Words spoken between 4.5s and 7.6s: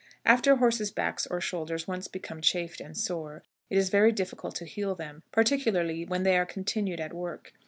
to heal them, particularly when they are continued at work.